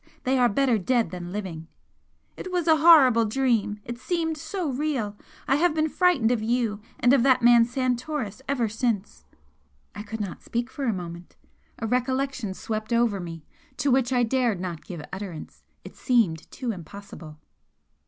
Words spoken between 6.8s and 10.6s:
and of that man Santoris ever since!" I could not